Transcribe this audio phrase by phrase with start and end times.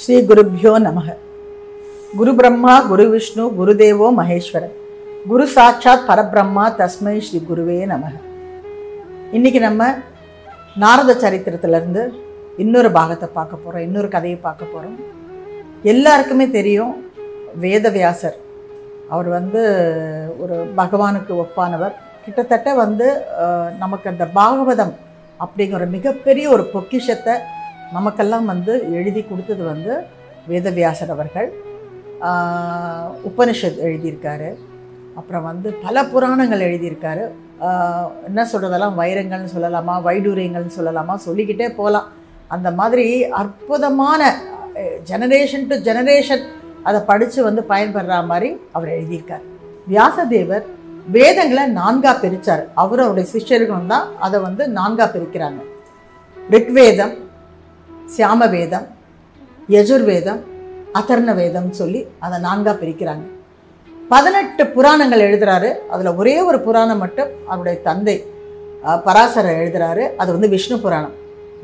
[0.00, 1.08] ஸ்ரீ குருப்யோ நமக.
[2.18, 4.74] குரு பிரம்மா குரு விஷ்ணு குருதேவோ மகேஸ்வரன்.
[5.30, 8.12] குரு சாட்சாத் பரபிரம்மா தஸ்மை ஸ்ரீ குருவே நமக.
[9.36, 9.88] இன்னைக்கு நம்ம
[10.82, 12.02] நாரத சரித்திரத்திலிருந்து
[12.64, 15.00] இன்னொரு பாகத்தை பார்க்க போகிறோம் இன்னொரு கதையை பார்க்க போகிறோம்
[15.94, 16.94] எல்லாருக்குமே தெரியும்
[17.64, 18.38] வேதவியாசர்.
[19.14, 19.64] அவர் வந்து
[20.44, 21.98] ஒரு பகவானுக்கு ஒப்பானவர்.
[22.24, 23.08] கிட்டத்தட்ட வந்து
[23.82, 24.96] நமக்கு அந்த பாகவதம்
[25.44, 27.34] அப்படிங்கிற மிகப்பெரிய ஒரு பொக்கிஷத்தை
[27.92, 29.92] நமக்கெல்லாம் வந்து எழுதி கொடுத்தது வந்து
[30.48, 31.48] வேதவியாசர் அவர்கள்.
[33.28, 34.50] உபனிஷத் எழுதியிருக்காரு.
[35.14, 37.24] அப்புறம் வந்து பல புராணங்கள் எழுதியிருக்காரு.
[38.26, 42.08] என்ன சொல்கிறதெல்லாம் வைரங்கள்னு சொல்லலாமா வைடூரியங்கள்னு சொல்லலாமா சொல்லிக்கிட்டே போகலாம்.
[42.54, 43.06] அந்த மாதிரி
[43.40, 44.22] அற்புதமான
[45.10, 46.42] ஜெனரேஷன் டு ஜெனரேஷன்
[46.82, 49.44] அதை படித்து வந்து பயன்படுற மாதிரி அவர் எழுதியிருக்கார்.
[49.92, 50.66] வியாசதேவர்
[51.16, 55.60] வேதங்களை நான்காக பிரித்தார் அவர் அவருடைய சிஷ்யர்களும் தான் அதை வந்து நான்காக பிரிக்கிறாங்க.
[56.54, 57.14] ரிக்வேதம்
[58.14, 58.86] சியாமவேதம்
[59.74, 60.40] யஜுர்வேதம்
[60.98, 63.24] அதர்ண வேதம் சொல்லி அதை நான்காக பிரிக்கிறாங்க.
[64.12, 65.70] பதினெட்டு புராணங்கள் எழுதுறாரு.
[65.94, 68.16] அதில் ஒரே ஒரு புராணம் மட்டும் அவருடைய தந்தை
[69.06, 70.04] பராசரர் எழுதுறாரு.
[70.20, 71.14] அது வந்து விஷ்ணு புராணம்.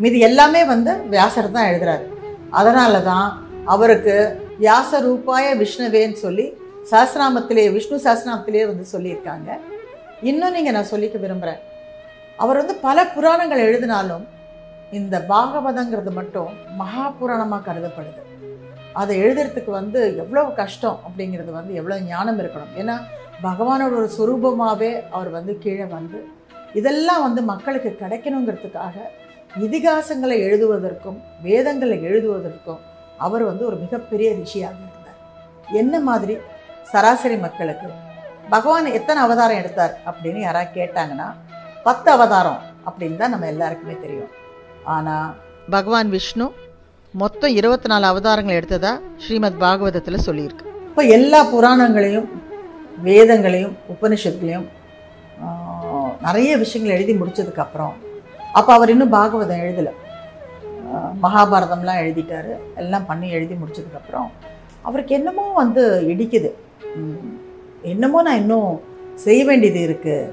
[0.02, 2.04] மீதி எல்லாமே வந்து வியாசர் தான் எழுதுறாரு.
[2.60, 3.28] அதனால தான்
[3.74, 4.14] அவருக்கு
[4.64, 6.46] வியாச ரூபாய விஷ்ணுவேன்னு சொல்லி
[6.90, 9.48] சஹஸ்ரநாமத்திலே விஷ்ணு சஹஸ்ரநாமத்திலே வந்து சொல்லியிருக்காங்க.
[10.30, 11.60] இன்னும் நீங்கள் நான் சொல்லிக்க விரும்புகிறேன்
[12.42, 14.24] அவர் வந்து பல புராணங்கள் எழுதினாலும்
[14.98, 18.22] இந்த பாகவதங்கிறது மட்டும் மகா புராணமாக கருதப்படுது.
[19.00, 22.72] அதை எழுதுறதுக்கு வந்து எவ்வளோ கஷ்டம் அப்படிங்கிறது வந்து எவ்வளோ ஞானம் இருக்கணும்.
[22.80, 22.96] ஏன்னா
[23.46, 26.18] பகவானோட ஒரு சுரூபமாகவே அவர் வந்து கீழே வந்து
[26.80, 28.96] இதெல்லாம் வந்து மக்களுக்கு கிடைக்கணுங்கிறதுக்காக
[29.66, 32.82] இதிகாசங்களை எழுதுவதற்கும் வேதங்களை எழுதுவதற்கும்
[33.26, 35.18] அவர் வந்து ஒரு மிகப்பெரிய ரிஷியாக இருந்தார்.
[35.80, 36.36] என்ன மாதிரி?
[36.92, 37.88] சராசரி மக்களுக்கு
[38.54, 41.28] பகவான் எத்தனை அவதாரம் எடுத்தார் அப்படின்னு யாராவது கேட்டாங்கன்னா
[41.88, 44.32] பத்து அவதாரம் அப்படின்னு தான் நம்ம எல்லாருக்குமே தெரியும்.
[44.96, 45.30] ஆனால்
[45.74, 46.46] பகவான் விஷ்ணு
[47.14, 50.64] மொத்தம் இருபத்தி நாலு அவதாரங்கள் எடுத்ததா ஸ்ரீமத் பாகவதத்தில் சொல்லியிருக்கு.
[50.88, 52.28] இப்போ எல்லா புராணங்களையும்
[53.08, 54.68] வேதங்களையும் உபனிஷத்துலையும்
[56.26, 57.94] நிறைய விஷயங்கள் எழுதி முடித்ததுக்கப்புறம்
[58.58, 59.92] அப்போ அவர் இன்னும் பாகவதம் எழுதலை.
[61.24, 62.52] மகாபாரதம்லாம் எழுதிட்டாரு.
[62.80, 64.28] எல்லாம் பண்ணி எழுதி முடிச்சதுக்கப்புறம்
[64.88, 66.50] அவருக்கு என்னமோ வந்து இடிக்குது.
[67.92, 68.72] என்னமோ நான் இன்னும்
[69.26, 70.30] செய்ய வேண்டியது இருக்குது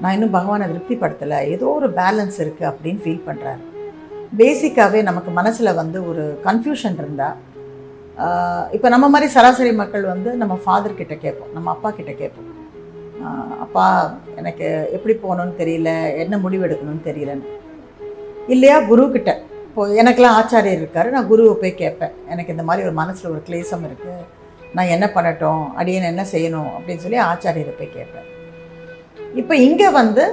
[0.00, 1.38] நான் இன்னும் பகவானை திருப்திப்படுத்தலை.
[1.54, 3.62] ஏதோ ஒரு பேலன்ஸ் இருக்குது அப்படின்னு ஃபீல் பண்ணுறாரு
[4.40, 7.36] பேசிக்காகவே நமக்கு மனசில் வந்து ஒரு கன்ஃபியூஷன் இருந்தால்
[8.76, 12.50] இப்போ நம்ம மாதிரி சராசரி மக்கள் வந்து நம்ம ஃபாதர் கிட்ட கேட்போம் நம்ம அப்பா கிட்ட கேட்போம்.
[13.64, 13.84] அப்பா
[14.40, 15.90] எனக்கு எப்படி போகணும்னு தெரியல
[16.22, 17.50] என்ன முடிவு எடுக்கணும்னு தெரியலன்னு.
[18.54, 19.32] இல்லையா குரு கிட்ட.
[19.68, 22.14] இப்போ எனக்கெல்லாம் ஆச்சாரியர் இருக்காரு நான் குருவை போய் கேட்பேன்.
[22.32, 24.26] எனக்கு இந்த மாதிரி ஒரு மனசில் ஒரு கிளேசம் இருக்குது
[24.76, 28.28] நான் என்ன பண்ணட்டும் அடியேன் என்ன செய்யணும் அப்படின்னு சொல்லி ஆச்சாரியரை போய் கேட்பேன்.
[29.40, 30.24] இப்போ இங்கே வந்து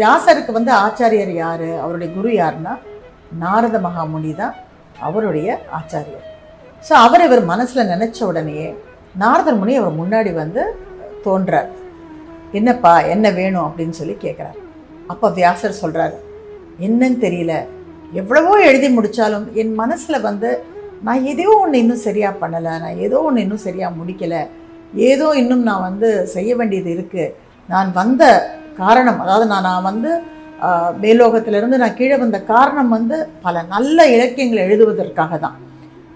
[0.00, 1.68] வியாசருக்கு வந்து ஆச்சாரியர் யார்?
[1.84, 2.74] அவருடைய குரு யாருன்னா
[3.42, 4.54] நாரத மகாமுனி தான்
[5.06, 5.48] அவருடைய
[5.78, 6.26] ஆச்சாரியர்.
[6.86, 8.68] ஸோ அவர் இவர் மனசில் நினச்ச உடனேயே
[9.22, 10.62] நாரதர் முனி அவர் முன்னாடி வந்து
[11.26, 11.70] தோன்றார்.
[12.58, 13.66] என்னப்பா என்ன வேணும்?
[13.68, 14.58] அப்படின்னு சொல்லி கேட்குறாரு
[15.12, 16.16] அப்போ வியாசர் சொல்கிறாரு
[16.86, 17.54] என்னன்னு தெரியல.
[18.20, 20.50] எவ்வளவோ எழுதி முடித்தாலும் என் மனசில் வந்து
[21.06, 22.72] நான் எதையோ ஒன்று இன்னும் சரியாக பண்ணலை.
[22.82, 24.42] நான் ஏதோ ஒன்று இன்னும் சரியாக முடிக்கலை.
[25.10, 27.34] ஏதோ இன்னும் நான் வந்து செய்ய வேண்டியது இருக்குது
[27.68, 28.22] நான் வந்த
[28.82, 30.10] காரணம் அதாவது நான் நான் வந்து
[31.02, 35.56] மேலோகத்திலிருந்து நான் கீழே வந்த காரணம் வந்து பல நல்ல இலக்கியங்களை எழுதுவதற்காக தான்.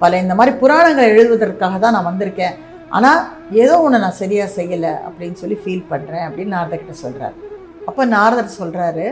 [0.02, 2.56] பல இந்த மாதிரி புராணங்களை எழுதுவதற்காக தான் நான் வந்திருக்கேன்.
[2.96, 3.20] ஆனால்
[3.62, 7.36] ஏதோ ஒன்று நான் சரியாக செய்யலை அப்படின்னு சொல்லி ஃபீல் பண்ணுறேன் அப்படின்னு நாரதர்கிட்ட சொல்கிறார்
[7.88, 9.06] அப்போ நாரதர் சொல்கிறாரு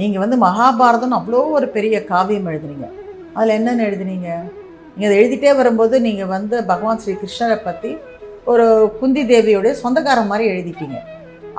[0.00, 2.88] நீங்கள் வந்து மகாபாரதம்னு அவ்வளோ ஒரு பெரிய காவியம் எழுதுனீங்க.
[3.36, 4.30] அதில் என்னென்ன எழுதுனீங்க?
[4.96, 7.90] நீங்கள் அதை எழுதிட்டே வரும்போது நீங்கள் வந்து பகவான் ஸ்ரீ கிருஷ்ணரை பற்றி
[8.52, 8.66] ஒரு
[9.00, 10.98] குந்தி தேவியோடைய சொந்தக்காரன் மாதிரி எழுதிட்டீங்க.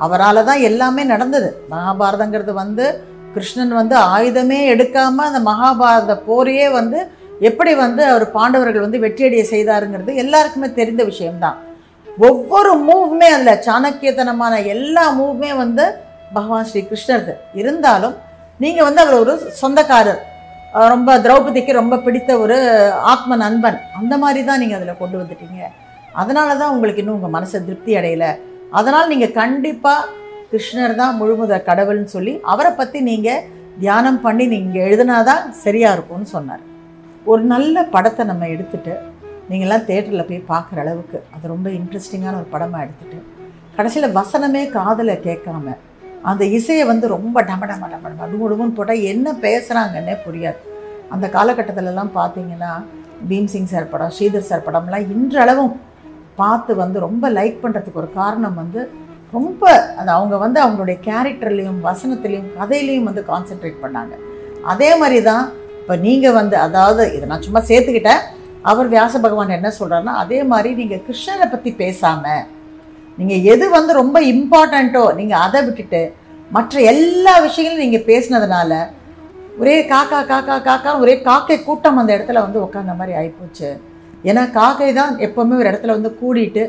[0.04, 1.48] அவரால் தான் எல்லாமே நடந்தது.
[1.72, 2.86] மகாபாரதங்கிறது வந்து
[3.34, 6.98] கிருஷ்ணன் வந்து ஆயுதமே எடுக்காமல் அந்த மகாபாரத போரையே வந்து
[7.48, 11.56] எப்படி வந்து அவர் பாண்டவர்கள் வந்து வெற்றியடைய செய்தாருங்கிறது எல்லாருக்குமே தெரிந்த விஷயம்தான்.
[12.28, 15.84] ஒவ்வொரு மூவுமே அதில் சாணக்கியத்தனமான எல்லா மூவுமே வந்து
[16.36, 18.14] பகவான் ஸ்ரீ கிருஷ்ணர்து இருந்தாலும்
[18.62, 20.22] நீங்கள் வந்து அவர் ஒரு சொந்தக்காரர்.
[20.92, 22.56] ரொம்ப திரௌபதிக்கு ரொம்ப பிடித்த ஒரு
[23.12, 23.78] ஆத்ம நண்பன்.
[24.00, 25.60] அந்த மாதிரி தான் நீங்கள் அதில் கொண்டு வந்துட்டீங்க.
[26.22, 28.30] அதனால தான் உங்களுக்கு இன்னும் உங்கள் மனசை திருப்தி அடையலை.
[28.78, 30.08] அதனால் நீங்கள் கண்டிப்பாக
[30.50, 33.44] கிருஷ்ணர் தான் முழுமுத கடவுள்னு சொல்லி அவரை பற்றி நீங்கள்
[33.82, 36.62] தியானம் பண்ணி நீங்கள் எழுதினாதான் சரியாக இருக்கும்னு சொன்னார்.
[37.30, 38.94] ஒரு நல்ல படத்தை நம்ம எடுத்துகிட்டு
[39.50, 43.18] நீங்கள்லாம் தேட்டரில் போய் பார்க்குற அளவுக்கு அது ரொம்ப இன்ட்ரெஸ்டிங்கான ஒரு படமாக எடுத்துகிட்டு
[43.76, 45.74] கடைசியில் வசனமே காதில் கேட்காம
[46.30, 50.60] அந்த இசையை வந்து ரொம்ப டம டம டம டம டுமுடுமுன்னு போட்டால் என்ன பேசுகிறாங்கன்னே புரியாது.
[51.14, 52.72] அந்த காலகட்டத்திலலாம் பார்த்தீங்கன்னா
[53.30, 55.74] பீம்சிங் சார் படம் ஸ்ரீதர் சார் படம்லாம் இன்றளவும்
[56.40, 58.80] பார்த்து வந்து ரொம்ப லைக் பண்ணுறதுக்கு ஒரு காரணம் வந்து
[59.36, 59.62] ரொம்ப
[60.00, 64.14] அது அவங்க வந்து அவங்களுடைய கேரக்டர்லேயும் வசனத்துலேயும் கதையிலையும் வந்து கான்சென்ட்ரேட் பண்ணாங்க.
[64.72, 65.44] அதே மாதிரி தான்
[65.80, 68.22] இப்போ நீங்கள் வந்து அதாவது இதை நான் சும்மா சேர்த்துக்கிட்டேன்.
[68.70, 72.44] அவர் வியாச பகவான் என்ன சொல்கிறாருன்னா அதே மாதிரி நீங்கள் கிருஷ்ணரை பற்றி பேசாமல்
[73.18, 76.00] நீங்கள் எது வந்து ரொம்ப இம்பார்ட்டண்ட்டோ நீங்கள் அதை விட்டுட்டு
[76.50, 78.72] மற்ற எல்லா விஷயங்களும் நீங்கள் பேசினதுனால
[79.60, 83.70] ஒரே காக்கா காக்கா காக்கா ஒரே காக்கை கூட்டம் அந்த இடத்துல வந்து உட்காந்த மாதிரி ஆகிப்போச்சு
[84.30, 86.64] ஏன்னா காக்கை தான் எப்போவுமே ஒரு இடத்துல வந்து கூடிட்டு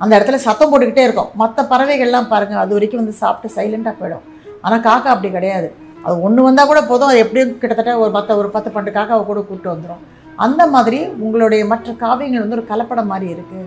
[0.00, 1.30] அந்த இடத்துல சத்தம் போட்டுக்கிட்டே இருக்கும்.
[1.40, 4.24] மற்ற பறவைகள்லாம் பாருங்கள் அது வரைக்கும் வந்து சாப்பிட்டு சைலண்ட்டாக போயிடும்.
[4.64, 5.68] ஆனால் காக்கா அப்படி கிடையாது.
[6.04, 7.10] அது ஒன்று வந்தால் கூட போதும்.
[7.12, 10.04] அது எப்படியும் கிட்டத்தட்ட ஒரு பத்து ஒரு பத்து பன்னெண்டு காக்காவை கூட கூப்பிட்டு வந்துடும்
[10.46, 13.64] அந்த மாதிரி உங்களுடைய மற்ற காவியங்கள் வந்து ஒரு கலப்படம் மாதிரி இருக்குது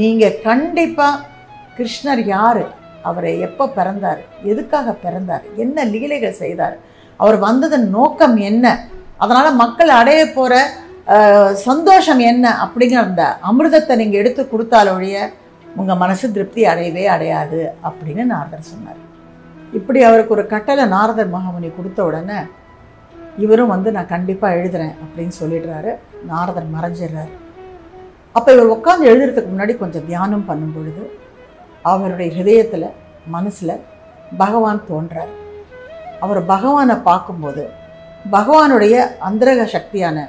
[0.00, 1.22] நீங்கள் கண்டிப்பாக
[1.78, 2.62] கிருஷ்ணர் யார்?
[3.08, 4.20] அவரை எப்போ பிறந்தார்?
[4.52, 5.44] எதுக்காக பிறந்தார்?
[5.64, 6.76] என்ன லீலைகள் செய்தார்?
[7.20, 8.66] அவர் வந்ததன் நோக்கம் என்ன?
[9.22, 10.54] அதனால் மக்கள் அடைய போகிற
[11.66, 15.16] சந்தோஷம் என்ன அப்படிங்கிற அந்த அமிர்தத்தை நீங்கள் எடுத்து கொடுத்தாலொழிய
[15.80, 19.00] உங்கள் மனசு திருப்தி அடையவே அடையாது அப்படின்னு நாரதர் சொன்னார்.
[19.78, 22.38] இப்படி அவருக்கு ஒரு கட்டளை நாரதர் மகாமுனி கொடுத்த உடனே
[23.44, 25.92] இவரும் வந்து நான் கண்டிப்பாக எழுதுறேன் அப்படின்னு சொல்லிடுறாரு.
[26.30, 27.32] நாரதர் மறைஞ்சிடுறாரு.
[28.38, 31.04] அப்போ இவர் உட்காந்து எழுதுறதுக்கு முன்னாடி கொஞ்சம் தியானம் பண்ணும் பொழுது
[31.92, 32.88] அவருடைய ஹிரதயத்தில்
[33.34, 33.82] மனசில்
[34.42, 35.32] பகவான் தோன்றார்.
[36.24, 37.62] அவர் பகவானை பார்க்கும்போது
[38.36, 38.94] பகவானுடைய
[39.28, 40.26] அந்தரக சக்தியான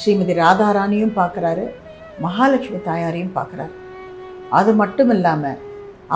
[0.00, 1.64] ஸ்ரீமதி ராதாராணியும் பார்க்குறாரு
[2.24, 3.74] மகாலட்சுமி தாயாரையும் பார்க்குறாரு.
[4.58, 5.60] அது மட்டும் இல்லாமல்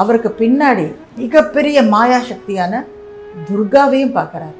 [0.00, 0.86] அவருக்கு பின்னாடி
[1.20, 2.82] மிகப்பெரிய மாயா சக்தியான
[3.48, 4.56] துர்காவையும் பார்க்குறாரு.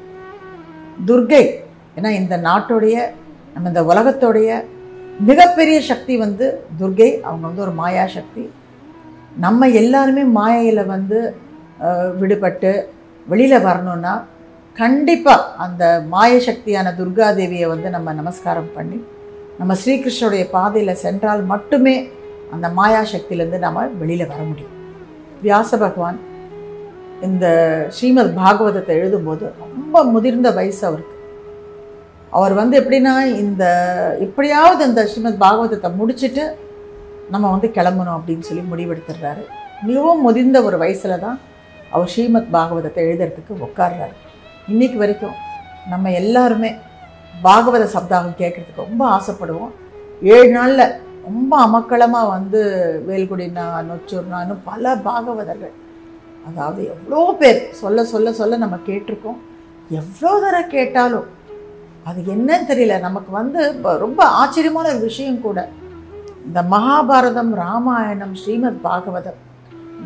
[1.09, 1.43] துர்கை
[1.97, 2.95] ஏன்னா இந்த நாட்டுடைய
[3.53, 4.49] நம்ம இந்த உலகத்தோடைய
[5.29, 6.45] மிகப்பெரிய சக்தி வந்து
[6.79, 7.09] துர்கை.
[7.27, 8.43] அவங்க வந்து ஒரு மாயா சக்தி
[9.45, 11.19] நம்ம எல்லாருமே மாயையில் வந்து
[12.21, 12.71] விடுபட்டு
[13.31, 14.13] வெளியில் வரணுன்னா
[14.77, 19.05] கண்டிப்பாக அந்த மாய சக்தியான துர்காதேவியை வந்து நம்ம நமஸ்காரம் பண்ணி
[19.59, 22.09] நம்ம ஸ்ரீகிருஷ்ணனுடைய பாதையில் சென்றால் மட்டுமே
[22.51, 24.75] அந்த மாயா சக்தியிலேருந்து நம்ம வெளியில் வர முடியும்.
[25.41, 26.19] வியாச பகவான்
[27.21, 27.45] இந்த
[27.89, 31.15] ஸ்ரீமத் பாகவதத்தை எழுதும்போது ரொம்ப முதிர்ந்த வயசு அவருக்கு.
[32.29, 33.13] அவர் வந்து எப்படின்னா
[33.43, 33.63] இந்த
[34.19, 36.43] எப்படியாவது இந்த ஸ்ரீமத் பாகவதத்தை முடிச்சுட்டு
[37.29, 39.43] நம்ம வந்து கிளம்பணும் அப்படின்னு சொல்லி முடிவெடுத்துடுறாரு.
[39.83, 41.39] மிகவும் முதிர்ந்த ஒரு வயசில் தான்
[41.89, 44.15] அவர் ஸ்ரீமத் பாகவதத்தை எழுதுறதுக்கு உட்கார்றாரு.
[44.69, 45.37] இன்னைக்கு வரைக்கும்
[45.91, 46.69] நம்ம எல்லாருமே
[47.43, 49.71] பாகவத சப்தாகம் கேட்குறதுக்கு ரொம்ப ஆசைப்படுவோம்.
[50.33, 50.83] ஏழு நாளில்
[51.27, 52.59] ரொம்ப அமக்களமாக வந்து
[53.07, 55.73] வேல்குடினா நொச்சூர்னான்னு பல பாகவதர்கள்
[56.47, 59.39] அதாவது எவ்வளோ பேர் சொல்ல சொல்ல சொல்ல நம்ம கேட்டிருக்கோம்.
[59.99, 61.27] எவ்வளோ தடவை கேட்டாலும்
[62.09, 62.99] அது என்னன்னு தெரியல.
[63.07, 63.61] நமக்கு வந்து
[64.05, 65.59] ரொம்ப ஆச்சரியமான ஒரு விஷயம் கூட.
[66.47, 69.39] இந்த மகாபாரதம் ராமாயணம் ஸ்ரீமத் பாகவதம்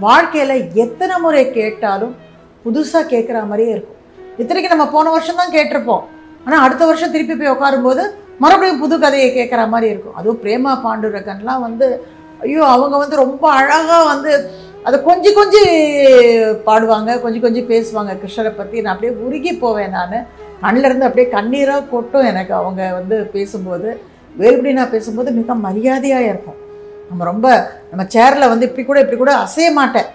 [0.05, 2.15] வாழ்க்கையில் எத்தனை முறை கேட்டாலும்
[2.63, 3.94] புதுசாக கேட்குற மாதிரியே இருக்கும்.
[4.41, 6.03] இத்தனைக்கு நம்ம போன வருஷம் தான் கேட்டிருப்போம்.
[6.45, 8.03] ஆனால் அடுத்த வருஷம் திருப்பி போய் உட்காரும்போது
[8.43, 10.15] மறுபடியும் புது கதையை கேட்குற மாதிரி இருக்கும்.
[10.19, 11.87] அதுவும் பிரேமா பாண்டுரகன்லாம் வந்து
[12.45, 14.31] ஐயோ அவங்க வந்து ரொம்ப அழகாக வந்து
[14.87, 15.61] அதை கொஞ்சி கொஞ்சி
[16.65, 20.17] பாடுவாங்க கொஞ்சி கொஞ்சம் பேசுவாங்க கிருஷ்ணரை பற்றி நான் அப்படியே உருகி போவேன் நான்.
[20.63, 23.89] கண்ணிலிருந்து அப்படியே கண்ணீராக கொட்டும் எனக்கு அவங்க வந்து பேசும்போது.
[24.41, 26.59] வேறுபடி நான் பேசும்போது மிக மரியாதையாக இருக்கும்
[27.09, 27.47] நம்ம ரொம்ப
[27.89, 30.07] நம்ம சேரில் வந்து இப்படி கூட இப்படி கூட அசைய மாட்டேன்.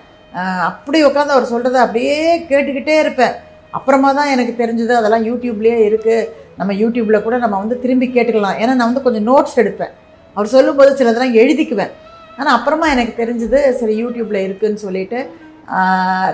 [0.70, 2.16] அப்படி உட்காந்து அவர் சொல்கிறத அப்படியே
[2.50, 3.34] கேட்டுக்கிட்டே இருப்பேன்.
[3.78, 6.28] அப்புறமா தான் எனக்கு தெரிஞ்சது அதெல்லாம் யூடியூப்லேயே இருக்குது
[6.61, 8.56] நம்ம யூடியூப்பில் கூட நம்ம வந்து திரும்பி கேட்டுக்கலாம்.
[8.62, 9.93] ஏன்னா நான் வந்து கொஞ்சம் நோட்ஸ் எடுப்பேன்.
[10.37, 11.93] அவர் சொல்லும்போது சிலதெல்லாம் எழுதிக்குவேன்.
[12.38, 15.19] ஆனால் அப்புறமா எனக்கு தெரிஞ்சது சரி யூடியூப்பில் இருக்குதுன்னு சொல்லிட்டு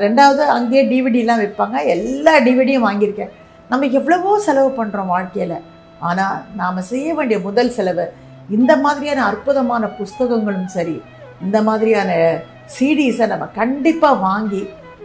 [0.04, 3.32] ரெண்டாவது அங்கேயே டிவிடிலாம் விற்பாங்க எல்லா டிவிடியும் வாங்கியிருக்கேன்.
[3.70, 5.56] நம்ம எவ்வளவோ செலவு பண்ணுறோம் வாழ்க்கையில்.
[6.08, 8.06] ஆனால் நாம் செய்ய வேண்டிய முதல் செலவு
[8.56, 10.96] இந்த மாதிரியான அற்புதமான புஸ்தகங்களும் சரி
[11.44, 12.11] இந்த மாதிரியான
[12.75, 14.62] சிடிஸை நம்ம கண்டிப்பாக வாங்கி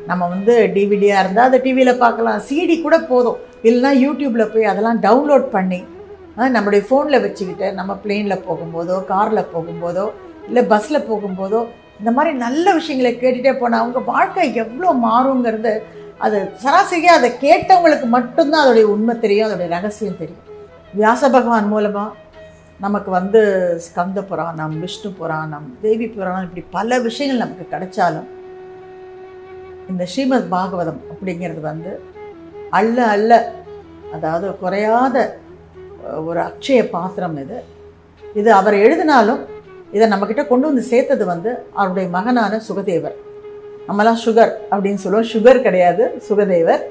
[0.08, 2.39] நம்ம வந்து டிவிடியாக இருந்தால் அதை டிவியில் பார்க்கலாம்.
[2.48, 3.38] சிடி கூட போதும்.
[3.63, 5.79] இல்லைன்னா யூடியூப்பில் போய் அதெல்லாம் டவுன்லோட் பண்ணி
[6.38, 10.05] அஹ், நம்மளுடைய ஃபோனில் வச்சுக்கிட்டு நம்ம பிளெயினில் போகும்போதோ காரில் போகும்போதோ
[10.48, 11.60] இல்லை பஸ்ஸில் போகும்போதோ
[12.00, 15.74] இந்த மாதிரி நல்ல விஷயங்களை கேட்டுகிட்டே போனால் அவங்க வாழ்க்கை எவ்வளோ மாறுங்கிறது
[16.20, 20.41] அது சராசரியாக அதை கேட்டவங்களுக்கு மட்டும்தான் அதோடைய உண்மை தெரியும் அதோடைய ரகசியம் தெரியும்.
[20.93, 22.17] வியாச பகவான் மூலமாக
[22.79, 23.41] நமக்கு வந்து
[23.86, 28.27] ஸ்கந்த புராணம் விஷ்ணு புராணம் தேவி புராணம் இப்படி பல விஷயங்கள் நமக்கு கிடைச்சாலும்
[29.90, 31.92] இந்த ஸ்ரீமத் பாகவதம் அப்படிங்கிறது வந்து
[32.80, 33.32] அல்ல அல்ல
[34.16, 35.16] அதாவது குறையாத
[36.28, 37.58] ஒரு அக்ஷய பாத்திரம் இது.
[38.34, 39.42] இது அவர் எழுதினாலும்
[39.96, 43.16] இதை நம்மக்கிட்ட கொண்டு வந்து சேர்த்தது வந்து அவருடைய மகனான சுகதேவர்.
[43.88, 45.30] நம்மலாம் சுகர் அப்படின்னு சொல்லுவோம்.
[45.34, 46.84] சுகர் கிடையாது சுகதேவர்.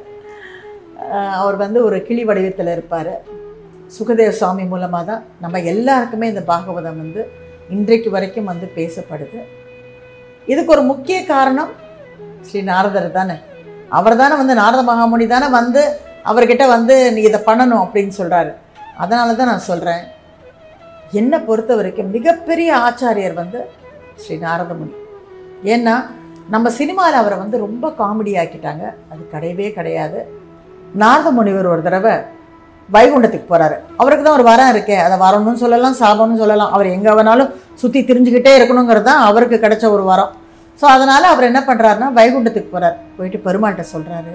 [1.43, 3.13] அவர் வந்து ஒரு கிளி வடிவத்தில் இருப்பார்.
[3.99, 7.23] சுகதேவ சுவாமி மூலமாக தான் நம்ம எல்லாருக்குமே இந்த பாகவதம் வந்து
[7.77, 9.41] இன்றைக்கு வரைக்கும் வந்து பேசப்படுது.
[10.47, 11.73] இதுக்கு ஒரு முக்கிய காரணம்
[12.47, 13.37] ஸ்ரீ நாரதர் தானே?
[13.99, 15.83] அவர் தானே வந்து நாரத மகாமுனி தானே வந்து
[16.31, 18.51] அவர்கிட்ட வந்து நீ இதை பண்ணணும் அப்படின்னு சொல்கிறாரு
[19.03, 20.03] அதனால தான் நான் சொல்கிறேன்
[21.21, 23.61] என்னை பொறுத்த வரைக்கும் மிகப்பெரிய ஆச்சாரியர் வந்து
[24.23, 24.95] ஸ்ரீ நாரதமுனி
[25.75, 25.95] ஏன்னா
[26.55, 28.85] நம்ம சினிமாவில் அவரை வந்து ரொம்ப காமெடி ஆக்கிட்டாங்க.
[29.13, 30.21] அது கிடையவே கிடையாது.
[31.03, 32.15] நாரத முனிவர் ஒரு தடவை
[32.89, 34.97] வைகுண்டத்துக்கு போகிறாரு அவருக்கு தான் ஒரு வரம் இருக்கே.
[35.07, 36.73] அதை வரணும்னு சொல்லலாம் சாபம்னு சொல்லலாம்.
[36.77, 37.51] அவர் எங்கே வேணாலும்
[37.83, 40.33] சுற்றி திரிஞ்சுக்கிட்டே இருக்கணுங்கிறது தான் அவருக்கு கிடைச்ச ஒரு வரம்.
[40.81, 44.35] ஸோ அதனால் அவர் என்ன பண்ணுறாருன்னா வைகுண்டத்துக்கு போகிறார் போயிட்டு பெருமாள்கிட்ட சொல்கிறாரு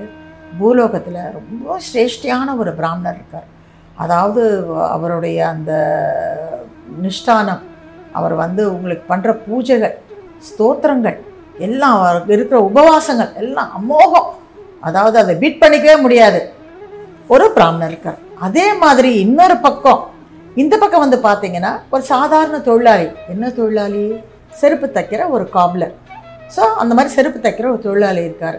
[0.60, 3.48] பூலோகத்தில் ரொம்ப சிரேஷ்டியான ஒரு பிராமணர் இருக்கார்.
[4.04, 4.42] அதாவது
[4.96, 5.72] அவருடைய அந்த
[7.06, 7.64] நிஷ்டானம்
[8.18, 9.96] அவர் வந்து உங்களுக்கு பண்ணுற பூஜைகள்
[10.50, 11.18] ஸ்தோத்திரங்கள்
[11.68, 14.30] எல்லாம் அவருக்கு இருக்கிற உபவாசங்கள் எல்லாம் அமோகம்.
[14.88, 16.40] அதாவது அதை பீட் பண்ணிக்கவே முடியாது.
[17.34, 18.20] ஒரு பிராமணர் இருக்கார்.
[18.48, 20.02] அதே மாதிரி இன்னொரு பக்கம்
[20.64, 23.08] இந்த பக்கம் வந்து பார்த்தீங்கன்னா ஒரு சாதாரண தொழிலாளி.
[23.34, 24.04] என்ன தொழிலாளி?
[24.60, 25.94] செருப்பு தைக்கிற ஒரு காப்லர்
[26.56, 28.58] ஸோ அந்த மாதிரி செருப்பு தைக்கிற ஒரு தொழிலாளி இருக்கார்.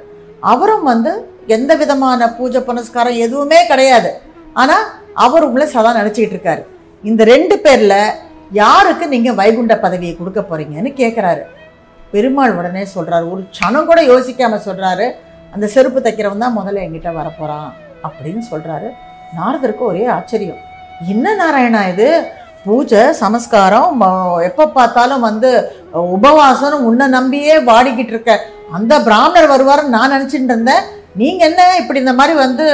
[0.53, 1.13] அவரும் வந்து
[1.57, 4.11] எந்த விதமான பூஜை புனஸ்காரம் எதுவுமே கிடையாது.
[4.63, 4.87] ஆனால்
[5.25, 6.63] அவர் உங்களை சதா நினச்சிக்கிட்டு இருக்காரு.
[7.05, 7.99] இந்த ரெண்டு பேரில்
[8.61, 11.43] யாருக்கு நீங்கள் வைகுண்ட பதவியை கொடுக்க போறீங்கன்னு கேட்குறாரு
[12.13, 15.07] பெருமாள் உடனே சொல்கிறாரு ஒரு க்ஷணம் கூட யோசிக்காமல் சொல்கிறாரு
[15.55, 17.71] அந்த செருப்பு தைக்கிறவன் தான் முதல்ல என்கிட்ட வரப்போகிறான்
[18.07, 18.89] அப்படின்னு சொல்கிறாரு
[19.39, 20.61] நாரதருக்கு ஒரே ஆச்சரியம்.
[21.13, 22.09] என்ன நாராயணா இது?
[22.67, 24.03] பூஜை சமஸ்காரம்
[24.49, 25.51] எப்போ பார்த்தாலும் வந்து
[26.17, 28.33] உபவாசம் உன்னை நம்பியே வாடிக்கிட்டு இருக்க
[28.77, 30.85] அந்த பிராமணர் வருவாருன்னு நான் நினச்சிட்டு இருந்தேன்.
[31.21, 32.65] நீங்கள் என்ன இப்படி இந்த மாதிரி வந்து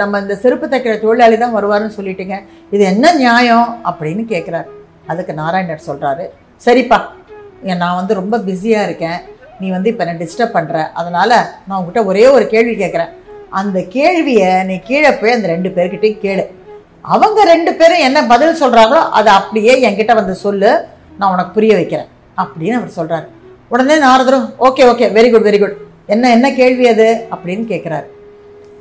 [0.00, 2.36] நம்ம இந்த செருப்பு தைக்கிற தொழிலாளி தான் வருவாருன்னு சொல்லிட்டீங்க.
[2.74, 4.68] இது என்ன நியாயம் அப்படின்னு கேட்குறாரு
[5.12, 6.26] அதுக்கு நாராயணர் சொல்கிறாரு
[6.66, 6.98] சரிப்பா
[7.70, 9.18] ஏன் நான் வந்து ரொம்ப பிஸியாக இருக்கேன்.
[9.62, 11.34] நீ வந்து இப்போ என்ன டிஸ்டர்ப் பண்ணுற அதனால்
[11.66, 13.10] நான் உங்ககிட்ட ஒரே ஒரு கேள்வி கேட்குறேன்
[13.60, 16.44] அந்த கேள்வியை நீ கீழே போய் அந்த ரெண்டு பேர்கிட்டையும் கேளு.
[17.04, 20.88] அவங்க ரெண்டு பேரும் என்ன பதில் சொல்கிறாங்களோ அதை அப்படியே என்கிட்ட வந்து சொல்லு
[21.18, 23.26] நான் உனக்கு புரிய வைக்கிறேன் அப்படின்னு அவர் சொல்கிறாரு
[23.68, 25.76] உடனே நாரதரும் okay okay very good very good
[26.06, 27.26] என்ன என்ன கேள்வி அது?
[27.32, 28.06] அப்படின்னு கேட்குறாரு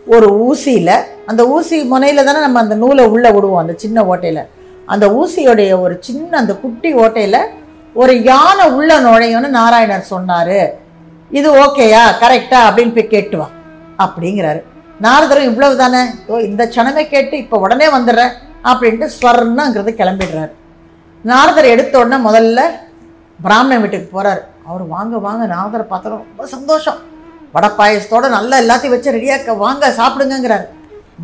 [0.07, 4.45] ஒரு ஊசியில் அந்த ஊசி முனையில் தானே நம்ம அந்த நூலை உள்ளே விடுவோம் அந்த சின்ன ஓட்டையில்.
[4.85, 7.49] அந்த ஊசியோடைய ஒரு சின்ன அந்த குட்டி ஓட்டையில்
[7.93, 10.77] ஒரு யானை உள்ள நுழையும்னு நாராயணர் சொன்னார்.
[11.31, 13.49] இது ஓகேயா கரெக்டா அப்படின்னு போய் கேட்டு வா
[15.05, 15.99] நாலு நாரதரும் இவ்வளவு தானே
[16.31, 18.31] ஓ இந்த க்ஷணமே கேட்டு இப்போ உடனே வந்துடுறேன்
[18.69, 20.51] அப்படின்ட்டு ஸ்வர்ணங்கிறது கிளம்பிடுறாரு.
[21.29, 22.59] நாரதர் எடுத்த உடனே முதல்ல
[23.39, 26.97] பிராமணன் வீட்டுக்கு போகிறார் அவர் வாங்க வாங்க நாரதரை பார்த்தாலும் ரொம்ப சந்தோஷம்.
[27.55, 30.65] வடை பாயசத்தோட நல்லா எல்லாத்தையும் வச்சு ரெடியாக்க வாங்க சாப்பிடுங்கிறார்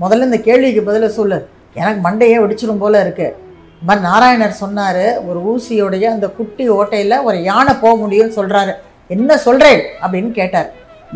[0.04, 1.38] முதல்ல இந்த கேள்விக்கு பதில சொல்லு.
[1.82, 3.34] எனக்கு மண்டையே வெடிச்சிடும் போல் இருக்குது
[3.74, 8.74] இந்த மாதிரி நாராயணர் சொன்னார் ஒரு ஊசியோடைய அந்த குட்டி ஓட்டையில் ஒரு யானை போக முடியும்னு சொல்கிறாரு
[9.10, 10.70] என்ன சொல்கிறேன் அப்படின்னு கேட்டார்.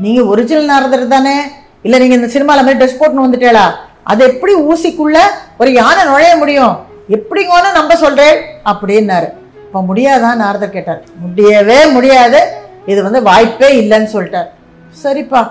[0.04, 1.38] நீங்கள் ஒரிஜினல் நாரதர் தானே?
[1.86, 3.66] இல்ல நீங்க இந்த சினிமால மாதிரி ட்ரெஸ் போட்டுன்னு வந்துட்டேளா?
[4.12, 5.18] அது எப்படி ஊசிக்குள்ள
[5.62, 6.74] ஒரு யானை நுழைய முடியும்?
[7.18, 8.38] எப்படிங்கன்னு நம்ப சொல்றேன்
[8.72, 9.28] அப்படின்னாரு.
[9.66, 11.02] இப்போ முடியாதான் நாரதர் கேட்டார்.
[11.24, 12.40] முடியவே முடியாது.
[12.92, 14.50] இது வந்து வாய்ப்பே இல்லைன்னு சொல்லிட்டார்.
[15.04, 15.42] சரிப்பா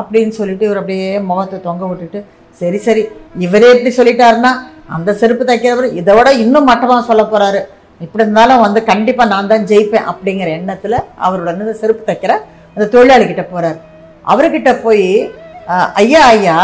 [0.00, 2.20] அப்படின்னு சொல்லிட்டு இவர் அப்படியே முகத்தை தொங்க விட்டுட்டு
[2.60, 3.02] சரி சரி
[3.44, 4.52] இவரே எப்படி சொல்லிட்டாருன்னா
[4.96, 7.60] அந்த செருப்பு தைக்கிறவர் இதை விட இன்னும் மட்டமாக சொல்ல போறாரு.
[8.04, 12.32] இப்படி இருந்தாலும் வந்து கண்டிப்பாக நான் தான் ஜெயிப்பேன் அப்படிங்கிற எண்ணத்தில் அவரோட அந்த செருப்பு தைக்கிற
[12.74, 13.78] அந்த தொழிலாளிகிட்ட போகிறார்
[14.32, 15.06] அவர்கிட்ட போய்
[16.02, 16.56] ஐயா ஐயா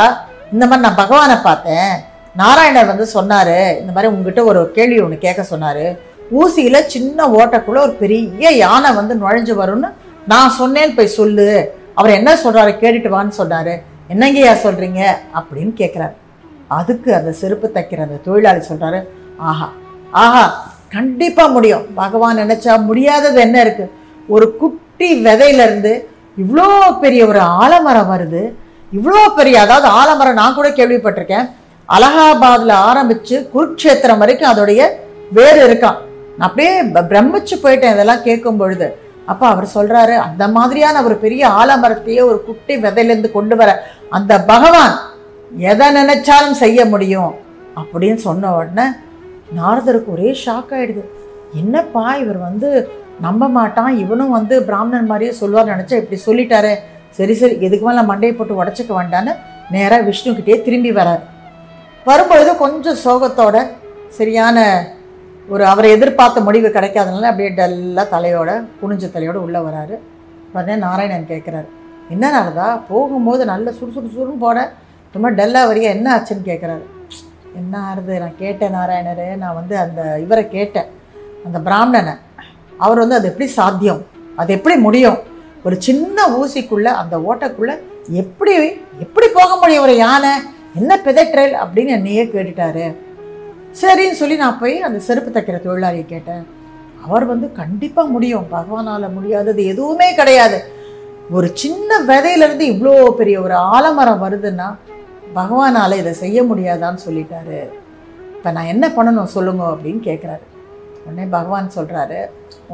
[0.52, 1.92] இந்த மாதிரி நான் பகவானை பார்த்தேன்.
[2.40, 5.84] நாராயணர் வந்து சொன்னார் இந்த மாதிரி உங்ககிட்ட ஒரு கேள்வி ஒன்று கேட்க சொன்னார்.
[6.40, 9.88] ஊசியில் சின்ன ஓட்டக்குள்ளே ஒரு பெரிய யானை வந்து நுழைஞ்சு வரும்னு
[10.32, 11.48] நான் சொன்னேன்னு போய் சொல்லு.
[11.98, 13.72] அவர் என்ன சொல்கிறாரு கேட்டுட்டு வான்னு சொன்னார்.
[14.12, 15.02] என்னங்கய்யா சொல்கிறீங்க
[15.38, 16.14] அப்படின்னு கேட்குறாரு
[16.78, 19.00] அதுக்கு அந்த செருப்பு தைக்கிற அந்த தொழிலாளி சொல்கிறாரு
[19.50, 19.68] ஆஹா
[20.22, 20.44] ஆஹா
[20.96, 21.84] கண்டிப்பாக முடியும்.
[22.00, 23.92] பகவான் நினச்சா முடியாதது என்ன இருக்குது
[24.34, 25.92] ஒரு குட்டி விதையிலேருந்து
[26.42, 26.66] இவ்வளோ
[27.04, 28.42] பெரிய ஒரு ஆலமரம் வருது.
[28.96, 31.46] இவ்வளோ பெரிய அதாவது ஆலமரம் நான் கூட கேள்விப்பட்டிருக்கேன்.
[31.88, 34.82] அலகாபாத்ல ஆரம்பிச்சு குருக்ஷேத்திரம் வரைக்கும் அதோடைய
[35.36, 35.98] வேர் இருக்கான்
[36.44, 36.72] அப்படியே
[37.12, 38.88] பிரமிச்சு போயிட்டேன் இதெல்லாம் கேட்கும் பொழுது.
[39.32, 43.70] அப்போ அவர் சொல்றாரு அந்த மாதிரியான ஒரு பெரிய ஆலமரத்தையே ஒரு குட்டி விதையிலேருந்து கொண்டு வர
[44.18, 44.94] அந்த பகவான்
[45.72, 47.32] எதை நினைச்சாலும் செய்ய முடியும்
[47.80, 48.86] அப்படின்னு சொன்ன உடனே
[49.58, 51.02] நாரதருக்கு ஒரே ஷாக் ஆயிடுது.
[51.60, 52.68] என்னப்பா இவர் வந்து
[53.26, 56.72] நம்ப மாட்டான் இவனும் வந்து பிராமணன் மாதிரியே சொல்லுவார் நினைச்சா இப்படி சொல்லிட்டாரு.
[57.16, 59.32] சரி சரி எதுக்கு மேலே மண்டையை போட்டு உடச்சிக்க வேண்டான்னு
[59.74, 61.22] நேராக விஷ்ணுக்கிட்டே திரும்பி வரார்.
[62.08, 63.56] வரும்பொழுது கொஞ்சம் சோகத்தோட
[64.18, 64.58] சரியான
[65.48, 68.50] ஒரு அவரை எதிர்பார்த்த முடிவு கிடைக்காதனால அப்படியே டல்லாக தலையோட
[68.80, 69.94] குனிஞ்ச தலையோட உள்ளே வராரு.
[70.52, 71.68] உடனே நாராயணன் கேட்குறாரு
[72.10, 74.58] என்ன நடந்தா போகும்போது நல்ல சுறுசுறு சுறுன்னு போட
[75.14, 76.84] ரொம்ப டல்லாக வரியா என்ன ஆச்சுன்னு கேட்குறாரு
[77.60, 80.88] என்ன ஆறுது நான் கேட்டேன் நாராயணரே நான் வந்து அந்த இவரை கேட்டேன்.
[81.46, 82.14] அந்த பிராமணனை
[82.84, 84.02] அவர் வந்து அது எப்படி சாத்தியம்
[84.36, 85.18] அது எப்படி முடியும்
[85.66, 87.72] ஒரு சின்ன ஊசிக்குள்ள அந்த ஓட்டைக்குள்ள
[88.22, 88.52] எப்படி
[89.04, 90.32] எப்படி போக முடியும் ஒரு யானை?
[90.74, 92.86] என்ன பிதற்றல் அப்படின்னு என்னையே கேட்டுட்டாரு.
[93.80, 96.42] சரின்னு சொல்லி நான் போய் அந்த செருப்பு தைக்கிற தொழிலாளியை கேட்டேன்.
[97.06, 98.46] அவர் வந்து கண்டிப்பாக முடியும்.
[98.52, 100.58] பகவானால் முடியாதது எதுவுமே கிடையாது.
[101.30, 104.68] ஒரு சின்ன விதையிலேருந்து இவ்வளோ பெரிய ஒரு ஆலமரம் வருதுன்னா
[105.34, 107.60] பகவானால் இதை செய்ய முடியாதான்னு சொல்லிட்டாரு.
[108.36, 110.44] இப்போ நான் என்ன பண்ணணும் சொல்லுங்க அப்படின்னு கேட்குறாரு
[111.04, 112.20] உடனே பகவான் சொல்கிறாரு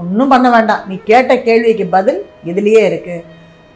[0.01, 0.83] ஒன்றும் பண்ண வேண்டாம்.
[0.89, 2.21] நீ கேட்ட கேள்விக்கு பதில்
[2.51, 3.27] இதுலேயே இருக்குது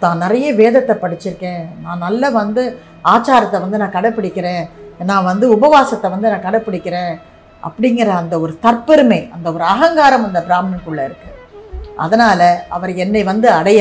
[0.03, 1.65] தான் நிறைய வேதத்தை படிச்சிருக்கேன்.
[1.85, 2.63] நான் நல்ல வந்து
[3.13, 4.65] ஆச்சாரத்தை வந்து நான் கடைப்பிடிக்கிறேன்.
[5.11, 7.13] நான் வந்து உபவாசத்தை வந்து நான் கடைப்பிடிக்கிறேன்.
[7.67, 11.39] அப்படிங்கிற அந்த ஒரு தற்பெருமை அந்த ஒரு அகங்காரம் அந்த பிராமணனுக்குள்ளே இருக்குது
[12.05, 13.81] அதனால் அவர் என்னை வந்து அடைய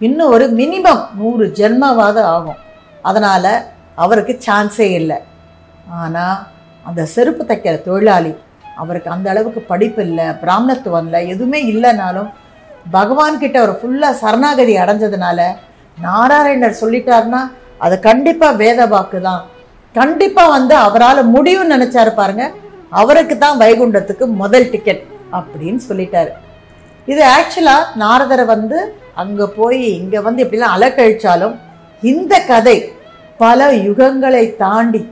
[0.00, 2.60] இன்னும் ஒரு மினிமம் நூறு ஜென்மாவது ஆகும்.
[3.08, 3.52] அதனால்
[4.04, 5.18] அவருக்கு சான்ஸே இல்லை.
[6.00, 6.36] ஆனால்
[6.88, 8.32] அந்த செருப்பு தைக்கிற தொழிலாளி
[8.82, 12.30] அவருக்கு அந்த அளவுக்கு படிப்பு இல்லை பிராமணத்துவம் இல்லை எதுவுமே இல்லைனாலும்
[12.92, 15.40] பகவான்கிட்ட அவர் ஃபுல்லாக சரணாகதி அடைஞ்சதுனால
[15.98, 17.40] நாராயணர் சொல்லிட்டார்னா
[17.84, 19.42] அது கண்டிப்பாக வேத வாக்கு தான்.
[19.94, 22.44] கண்டிப்பாக வந்து அவரால் முடியும்னு நினச்சாரு பாருங்க
[23.00, 25.04] அவருக்கு தான் வைகுண்டத்துக்கு முதல் டிக்கெட்
[25.38, 26.30] அப்படின்னு சொல்லிட்டாரு.
[27.08, 28.78] இது ஆக்சுவலாக நாரதரை வந்து
[29.22, 31.54] அங்கே போய் இங்கே வந்து இப்படிலாம் அலக்கழிச்சாலும்
[32.02, 32.76] இந்த கதை
[33.42, 35.02] பல யுகங்களை தாண்டி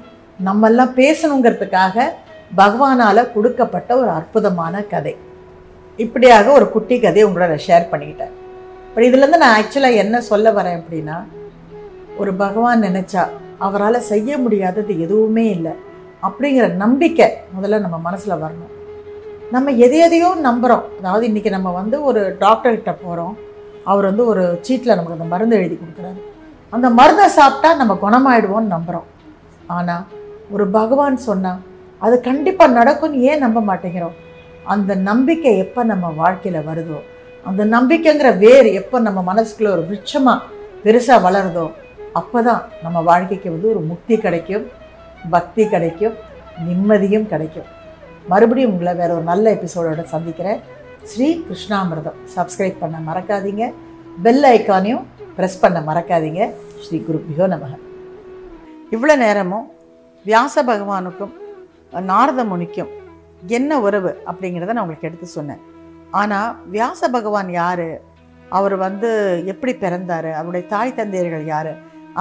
[0.41, 1.97] நம்மெல்லாம் பேசணுங்கிறதுக்காக
[2.61, 5.15] பகவானால் கொடுக்கப்பட்ட ஒரு அற்புதமான கதை.
[5.99, 8.35] இப்படியாக ஒரு குட்டி கதையை உங்களோட ஷேர் பண்ணிக்கிட்டேன்.
[8.93, 11.17] பட் இதுலேருந்து நான் ஆக்சுவலாக என்ன சொல்ல வரேன் அப்படின்னா
[12.21, 13.23] ஒரு பகவான் நினச்சா
[13.67, 15.75] அவரால் செய்ய முடியாதது எதுவுமே இல்லை
[16.27, 18.73] அப்படிங்கிற நம்பிக்கை முதல்ல நம்ம மனசில் வரணும்.
[19.55, 23.35] நம்ம எதை எதையோ நம்புகிறோம் அதாவது இன்றைக்கி நம்ம வந்து ஒரு டாக்டர்கிட்ட போகிறோம்
[23.91, 26.21] அவர் வந்து ஒரு சீட்டில் நமக்கு அந்த மருந்து எழுதி கொடுக்குறாரு.
[26.73, 29.09] அந்த மருந்தை சாப்பிட்டா நம்ம குணமாயிடுவோம்னு நம்புகிறோம்
[29.77, 30.05] ஆனால்
[30.55, 31.61] ஒரு பகவான் சொன்னால்
[32.07, 34.17] அது கண்டிப்பாக நடக்கும்னு ஏன் நம்ப மாட்டேங்கிறோம்?
[34.73, 36.99] அந்த நம்பிக்கை எப்போ நம்ம வாழ்க்கையில் வருதோ
[37.49, 40.45] அந்த நம்பிக்கைங்கிற வேர் எப்போ நம்ம மனசுக்குள்ள ஒரு விருட்சமாக
[40.85, 41.67] பெருசாக வளருதோ
[42.21, 44.65] அப்போ தான் நம்ம வாழ்க்கைக்கு வந்து ஒரு முக்தி கிடைக்கும்
[45.35, 46.15] பக்தி கிடைக்கும்
[46.67, 47.69] நிம்மதியும் கிடைக்கும்.
[48.33, 50.61] மறுபடியும் உங்களை வேற ஒரு நல்ல எபிசோடோட சந்திக்கிறேன்.
[51.11, 52.19] ஸ்ரீ கிருஷ்ணாமிரதம்.
[52.37, 53.67] சப்ஸ்கிரைப் பண்ண மறக்காதீங்க.
[54.25, 55.05] பெல் ஐக்கானையும்
[55.37, 56.43] ப்ரெஸ் பண்ண மறக்காதீங்க.
[56.85, 57.73] ஸ்ரீ குருபியோ நமக.
[58.95, 59.67] இவ்வளோ நேரமும்
[60.27, 61.33] வியாச பகவானுக்கும்
[62.01, 62.91] நாரத முனிக்கும்.
[63.59, 64.11] என்ன உறவு?
[64.31, 65.63] அப்படிங்கிறத நான் உங்களுக்கு எடுத்து சொன்னேன்.
[66.21, 67.89] ஆனால் வியாச பகவான் யார்?
[68.59, 69.11] அவர் வந்து
[69.53, 70.31] எப்படி பிறந்தார்?
[70.33, 71.73] அவருடைய தாய் தந்தையர்கள் யார்?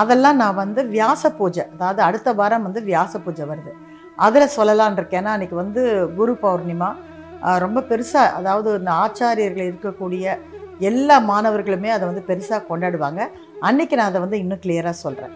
[0.01, 3.71] அதெல்லாம் நான் வந்து வியாச பூஜை அதாவது அடுத்த வாரம் வந்து வியாச பூஜை வருது.
[4.15, 5.21] அதில் சொல்லலான் இருக்கேன்.
[5.21, 5.81] ஏன்னா அன்றைக்கி வந்து
[6.15, 6.89] குரு பௌர்ணிமா.
[7.65, 10.37] ரொம்ப பெருசாக அதாவது இந்த ஆச்சாரியர்கள் இருக்கக்கூடிய
[10.79, 13.21] எல்லா மாணவர்களுமே அதை வந்து பெருசாக கொண்டாடுவாங்க.
[13.59, 15.33] அன்னைக்கு நான் அதை வந்து இன்னும் கிளியராக சொல்கிறேன்